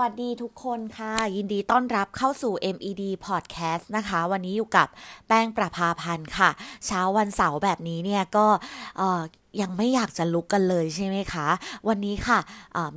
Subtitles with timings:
[0.00, 4.88] วัสดีทุกคนค่ะ ยินดีต้อนรับเข้าสู่ MED Podcast นะคะ วันนี้อยู่กับ
[5.28, 6.50] แป้งประภาพันธ์ค่ะ
[6.86, 8.46] เช้าวันเสาร์แบบนี้เนี่ยก็
[9.60, 11.48] ยังไม่อยากจะลุกกันเลยใช่ไหมคะ
[11.88, 12.38] วันนี้ค่ะ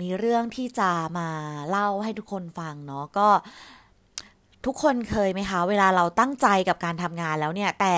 [0.01, 1.29] มีเรื่องที่จะมา
[1.69, 3.27] เล่าให้ทุกคนฟังเนาะก็
[4.65, 7.95] ทุกคนเคยไหมคะ เวลาเราตั้งใจกับการทำงานแล้วเนี่ย แต่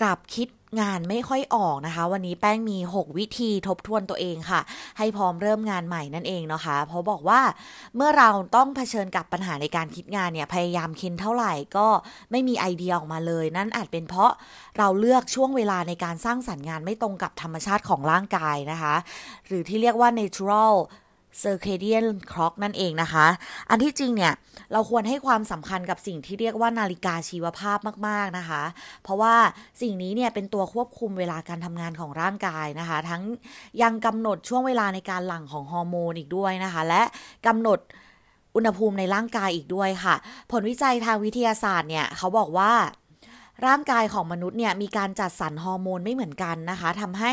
[0.00, 0.48] กลับคิด
[0.80, 4.60] งานไม่ค่อยออกนะคะ วันนี้แป้งมี 6 วิธีทบทวนตัวเองค่ะ
[4.98, 7.40] ให้พร้อมเริ่มงานใหม่นั่นเองนะคะ เพราะบอกว่า
[7.96, 11.86] เมื่อเราต้องเผชิญกับปัญหาในการคิดงานเนี่ยพยายามคิดเท่าไหร่ก็
[12.30, 14.30] ไม่มีไอเดียออกมาเลย นั่นอาจเป็นเพราะ
[14.78, 18.94] เราเลือกช่วงเวลาในการสร้างสรรค์งานไม่ตรงกับธรรมชาติของร่างกายนะคะ
[19.46, 20.74] หรือที่เรียกว่า natural
[21.42, 23.26] circadian clock นั่นเองนะคะ
[23.70, 24.32] อันที่จริงเนี่ย
[24.72, 28.62] เราควรให้ความสำคัญกับสิ่งที่เรียกว่านาฬิกาชีวภาพมาก ๆ นะคะ
[29.02, 29.34] เพราะว่า
[29.80, 33.22] สิ่งนี้เนี่ยเป็นตัวควบคุมเวลาการทำงานของร่างกายนะคะ ทั้ง
[33.82, 37.02] ยังกำหนดช่วงเวลาในการหลั่งของฮอร์โมนอีกด้วยนะคะ และ
[37.46, 37.78] กำหนด
[38.56, 40.14] อุณหภูมิในร่างกายอีกด้วยค่ะ
[40.50, 42.72] ผลวิจัยทางวิทยาศาสตร์เนี่ยเขาบอกว่า
[43.66, 47.32] ร่างกายของมนุษย์เนี่ยมีการจัดสรรฮอร์โมนไม่เหมือนกันนะคะทำให้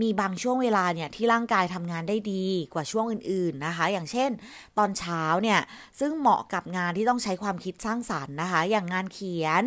[0.00, 4.30] มีบางช่วงเวลาเนี่ยที่ร่างกายทำงานได้ดีกว่าช่วงอื่นๆนะคะ อย่างเช่น
[4.78, 5.60] ตอนเช้าเนี่ย
[6.00, 9.62] ซึ่งเหมาะกับงานที่ต้องใช้ความคิดสร้างสารรค์นะคะ อย่างงานเขียน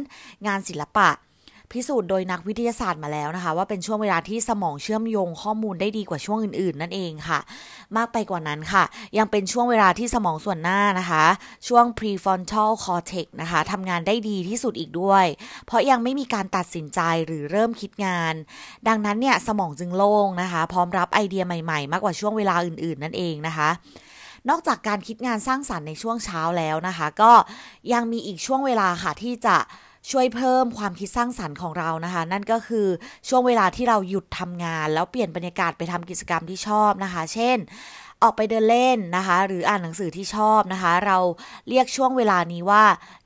[0.48, 1.10] งานศิลปะ
[1.72, 7.40] พิสูจน์โดยนักวิทยาศาสตร์มาแล้วนะคะ ว่าเป็นช่วงเวลาที่สมองเชื่อมโยงข้อมูลได้ดีกว่าช่วงอื่นๆ นั่นเองค่ะ
[7.98, 8.84] มากไปกว่านั้นค่ะ
[9.18, 11.26] ยังเป็นช่วงเวลาที่สมองส่วนหน้านะคะ
[11.68, 15.26] ช่วง prefrontal cortex นะคะทำงานได้ดีที่สุดอีกด้วย
[15.66, 18.34] เพราะยังไม่มีการตัดสินใจหรือเริ่มคิดงาน
[18.88, 23.70] ดังนั้นเนี่ยสมองจึงโล่งนะคะ พร้อมรับไอเดียใหม่ๆ มากกว่าช่วงเวลาอื่นๆ นั่นเองนะคะ
[24.50, 27.32] นอกจากการคิดงานสร้างสรรค์ในช่วงเช้าแล้วนะคะ ก็
[27.94, 29.58] ยังมีอีกช่วงเวลาค่ะที่จะ
[30.12, 32.88] ช่วยเพิ่มความคิดสร้างสรรค์ของเรานะคะ นั่นก็คือ
[33.30, 37.58] ช่วงเวลาที่เราหยุดทำงาน แล้วเปลี่ยนบรรยากาศไปทำกิจกรรมที่ชอบนะคะ เช่น
[38.24, 41.18] ออกไปเดินเล่นนะคะ หรืออ่านหนังสือที่ชอบนะคะ เรา
[41.70, 42.84] เรียกช่วงเวลานี้ว่า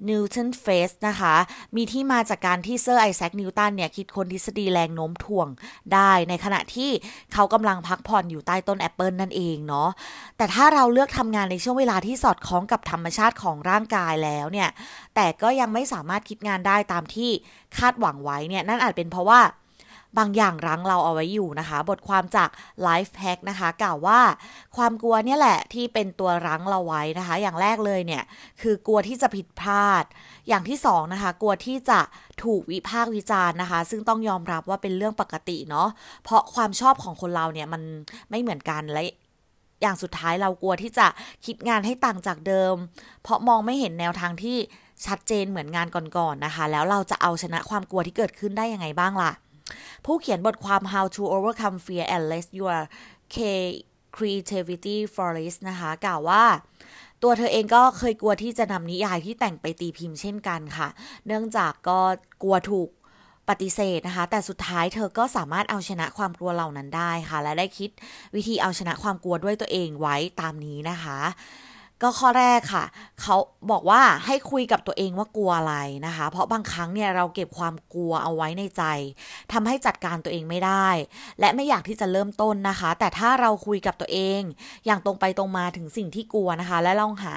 [0.09, 1.36] Newton Phase นะคะ
[1.75, 5.48] มีที่มาจากการที่เซอร์ไอแซคนิวตันเนี่ย คิดค้นทฤษฎีแรงโน้มถ่วง
[5.94, 6.92] ได้ในขณะที่
[7.34, 9.90] เขากำลังพักผ่อนอยู่ใต้ต้นแอปเปิลนั่นเองเนาะ
[10.38, 14.69] แต่ถ้าเราเลือกทำงานในช่วงเวลาที่สอดคล้องกับธรรมชาติของร่างกายแล้วเนี่ย
[15.16, 17.30] แต่ก็ยังไม่สามารถคิดงานได้ตามที่
[17.78, 19.42] คาดหวังไว้เนี่ยนั่นอาจเป็นเพราะว่า
[20.20, 22.50] บางอย่างรั้งเราเอาไว้อยู่นะคะ บทความจาก
[22.88, 24.20] Life Hack นะคะ กล่าวว่า
[24.78, 28.24] ความกลัวเนี่ยแหละที่เป็นตัวรั้งเราไว้นะคะ อย่างแรกเลยเนี่ย
[28.62, 30.04] คือกลัวที่จะผิดพลาด
[30.48, 32.00] อย่างที่สองนะคะ กลัวที่จะ
[32.44, 35.88] ถูกวิพากษ์วิจารณ์นะคะ ซึ่งต้องยอมรับว่าเป็นเรื่องปกติเนาะ
[36.24, 37.82] เพราะความชอบของคนเราเนี่ยมัน
[38.30, 39.02] ไม่เหมือนกันและ
[39.82, 41.08] อย่างสุดท้ายเรากลัวที่จะ
[41.46, 42.76] คิดงานให้ต่างจากเดิม
[43.24, 44.58] เพราะมองไม่เห็นแนวทางที่
[45.07, 49.31] ชัดเจนเหมือนงานก่อนๆนนะคะ แล้วเราจะเอาชนะความกลัวที่เกิดขึ้นได้ยังไงบ้างล่ะ
[50.06, 52.78] ผู้เขียนบทความ How to Overcome Fear and Let Your
[54.16, 56.44] Creativity Flourish นะคะ กล่าวว่า
[57.23, 60.88] ตัวเธอเองก็เคยกลัวที่จะนำนิยายที่แต่งไปตีพิมพ์เช่นกันค่ะ
[61.25, 62.00] เนื่องจากก็
[62.44, 62.89] กลัวถูก
[63.50, 67.89] ปฏิเสธนะคะ แต่สุดท้ายเธอก็สามารถเอาชนะความกลัวเหล่านั้นได้ค่ะ และได้คิด
[68.35, 71.19] วิธีเอาชนะความกลัวด้วยตัวเองไว้ตามนี้นะคะ
[72.01, 72.85] ก็ข้อแรกค่ะ
[73.22, 73.35] เขา
[73.72, 75.75] บอกว่าให้คุยกับตัวเองว่ากลัวอะไร
[76.06, 78.84] นะคะ เพราะบางครั้งเนี่ยเราเก็บความกลัวเอาไว้ในใจ
[79.53, 80.88] ทำให้จัดการตัวเองไม่ได้
[81.39, 84.41] และไม่อยากที่จะเริ่มต้นนะคะ แต่ถ้าเราคุยกับตัวเอง
[84.85, 87.35] อย่างตรงไปตรงมาถึงสิ่งที่กลัวนะคะ และลองหา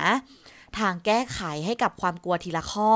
[0.79, 2.93] ทางแก้ไขให้กับความกลัวทีละข้อ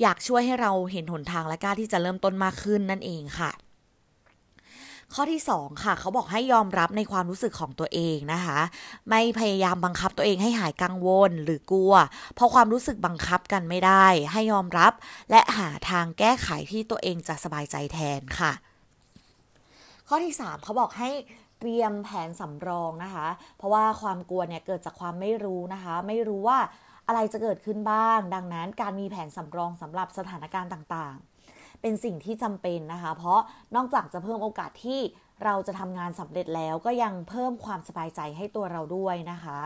[0.00, 3.50] อยากช่วยให้เราเห็นหนทางและกล้าที่จะเริ่มต้นมากขึ้นนั่นเองค่ะ
[5.12, 8.60] ข้อที่ 2 ค่ะ เขาบอกให้ยอมรับในความรู้สึกของตัวเองนะคะ
[9.10, 11.92] ไม่พยายามบังคับตัวเองให้หายกังวลหรือกลัว
[12.34, 14.92] เพราะความรู้สึกบังคับกันไม่ได้ ให้ยอมรับ
[15.30, 18.52] และหาทางแก้ไขที่ตัวเองจะสบายใจแทนค่ะ
[20.08, 21.10] ข้อที่ 3 เขาบอกให้
[21.60, 23.26] เตรียมแผนสำรองนะคะ
[23.56, 26.58] เพราะว่าความกลัวเนี่ยเกิดจากความไม่รู้นะคะ ไม่รู้ว่า
[27.06, 31.33] อะไรจะเกิดขึ้นบ้าง ดังนั้นการมีแผนสำรองสำหรับสถานการณ์ต่างๆ
[31.86, 33.40] เป็นสิ่งที่จำเป็นนะคะ เพราะ
[33.76, 35.00] นอกจากจะเพิ่มโอกาสที่
[35.44, 39.60] เราจะทำงานสำเร็จแล้วก็ยังเพิ่มความสบายใจให้ตัวเราด้วยนะคะ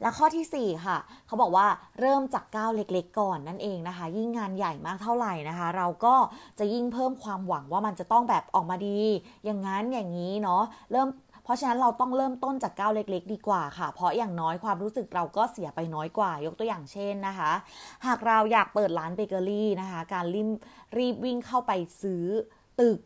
[0.00, 1.66] และข้อที่ 4 ค่ะ เขาบอกว่า
[2.00, 6.14] เริ่มจากก้าวเล็กๆ ก่อนนั่นเองนะคะ ยิ่งงานใหญ่มากเท่าไหร่นะคะ เราก็
[6.58, 9.00] จะยิ่งเพิ่มความหวังว่ามันจะต้องแบบออกมาดี
[9.44, 10.62] อย่างนั้นอย่างนี้เนาะ
[10.92, 11.08] เริ่ม
[11.44, 17.52] เพราะฉะนั้นเราต้องเริ่มต้นจากก้าวเล็กๆ ดีกว่าค่ะ เพราะอย่างน้อยความรู้สึกเราก็เสียไปน้อยกว่า ยกตัวอย่างเช่นนะคะ
[18.06, 20.48] หากเราอยากเปิดร้านเบเกอรี่นะคะ การรีบ
[20.98, 21.72] รีบวิ่งเข้าไป
[22.02, 22.24] ซื้อ
[22.80, 22.98] ตึก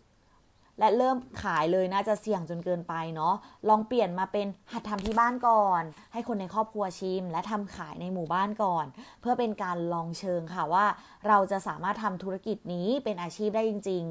[0.80, 3.34] และเริ่มขายเลยน่าจะเสี่ยงจนเกินไปเนาะ
[3.68, 5.82] ลองเปลี่ยนมาเป็นหัดทำที่บ้านก่อน
[6.12, 8.86] ให้คนในครอบครัวชิม และทำขายในหมู่บ้านก่อน
[9.20, 10.86] เพื่อเป็นการลองเชิงค่ะว่า
[11.28, 14.04] เราจะสามารถทำธุรกิจนี้เป็นอาชีพได้จริง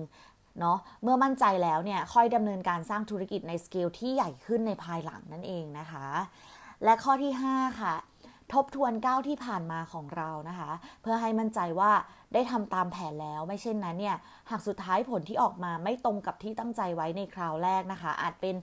[0.59, 6.05] เนาะเมื่อมั่นใจแล้วเนี่ยค่อยดำเนินการสร้างธุรกิจในสเกลที่ใหญ่ขึ้นในภายหลังนั่นเองนะคะ
[6.83, 7.95] และข้อที่ 5 ค่ะ
[8.53, 10.71] ทบทวนก้าวที่ผ่านมาของเรานะคะ
[11.01, 11.91] เพื่อให้มั่นใจว่า
[12.33, 14.17] ได้ทำตามแผนแล้วไม่เช่นนั้นเนี่ย
[14.49, 18.55] หากสุดท้ายผลที่ออกมาไม่ตรงกับที่ตั้งใจไว้ในคราวแรกนะคะ อาจเป็น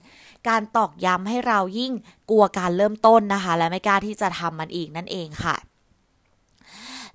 [0.49, 1.91] การตอกย้ำให้เรายิ่ง
[2.29, 5.55] กลัวการเริ่มต้นนะคะ และไม่กล้าที่จะทำมันอีกนั่นเองค่ะ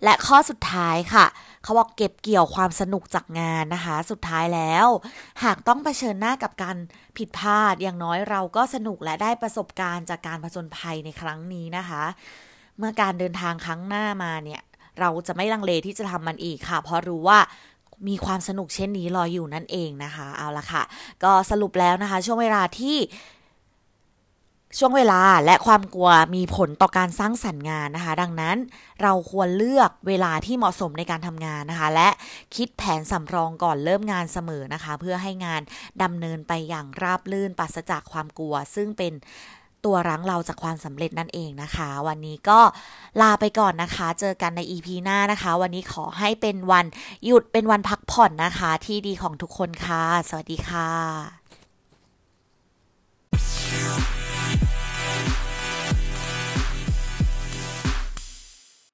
[0.04, 1.26] และข้อสุดท้ายค่ะ
[1.66, 4.86] เขาบอกเก็บเกี่ยวความสนุกจากงานนะคะ สุดท้ายแล้ว
[5.44, 6.76] หากต้องเผชิญหน้ากับการ
[7.16, 12.04] ผิดพลาดอย่างน้อยเราก็สนุกและได้ประสบการณ์จากการผจญภัยในครั้งนี้นะคะ
[12.78, 14.60] เมื่อการเดินทางครั้งหน้ามาเนี่ย
[15.00, 17.38] เราจะไม่ลังเลที่จะทำมันอีกค่ะ เพราะรู้ว่า
[18.08, 20.82] มีความสนุกเช่นนี้รออยู่นั่นเองนะคะ เอาละค่ะ
[21.24, 22.96] ก็สรุปแล้วนะคะ ช่วงเวลาที่
[24.78, 28.56] ช่วงเวลาและความกลัวมีผลต่อการสร้างสรรค์งานนะคะ ดังนั้น
[29.02, 32.08] เราควรเลือกเวลาที่เหมาะสมในการทำงานนะคะ และ
[32.56, 35.62] คิดแผนสำรองก่อนเริ่มงานเสมอนะคะ เพื่อให้งาน
[36.02, 39.12] ดำเนินไปอย่างราบรื่นปราศจากความกลัว ซึ่งเป็น
[39.84, 42.60] ตัวรั้งเราจากความสำเร็จนั่นเองนะคะ วันนี้ก็
[43.20, 46.86] ลาไปก่อนนะคะ เจอกันใน EP หน้านะคะ วันนี้ขอให้เป็นวัน
[47.26, 51.36] หยุดเป็นวันพักผ่อนนะคะ ที่ดีของทุกคนค่ะ สวัสดีค่ะ